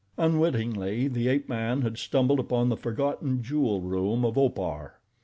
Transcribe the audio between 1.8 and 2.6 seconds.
had stumbled